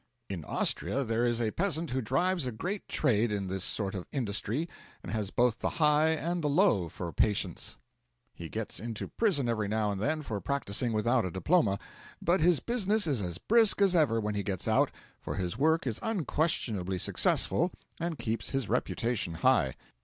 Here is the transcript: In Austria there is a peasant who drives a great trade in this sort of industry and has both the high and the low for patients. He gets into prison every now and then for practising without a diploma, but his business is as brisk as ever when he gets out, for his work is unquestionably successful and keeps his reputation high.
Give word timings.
In 0.31 0.43
Austria 0.45 1.03
there 1.03 1.27
is 1.27 1.39
a 1.39 1.51
peasant 1.51 1.91
who 1.91 2.01
drives 2.01 2.47
a 2.47 2.51
great 2.51 2.87
trade 2.87 3.31
in 3.31 3.49
this 3.49 3.63
sort 3.63 3.93
of 3.93 4.07
industry 4.11 4.67
and 5.03 5.11
has 5.11 5.29
both 5.29 5.59
the 5.59 5.69
high 5.77 6.09
and 6.09 6.43
the 6.43 6.49
low 6.49 6.89
for 6.89 7.11
patients. 7.13 7.77
He 8.33 8.49
gets 8.49 8.79
into 8.79 9.09
prison 9.09 9.47
every 9.47 9.67
now 9.67 9.91
and 9.91 10.01
then 10.01 10.23
for 10.23 10.41
practising 10.41 10.91
without 10.91 11.23
a 11.23 11.29
diploma, 11.29 11.77
but 12.19 12.41
his 12.41 12.59
business 12.61 13.05
is 13.05 13.21
as 13.21 13.37
brisk 13.37 13.79
as 13.79 13.95
ever 13.95 14.19
when 14.19 14.33
he 14.33 14.41
gets 14.41 14.67
out, 14.67 14.89
for 15.21 15.35
his 15.35 15.55
work 15.55 15.85
is 15.85 15.99
unquestionably 16.01 16.97
successful 16.97 17.71
and 17.99 18.17
keeps 18.17 18.49
his 18.49 18.67
reputation 18.67 19.35
high. 19.35 19.75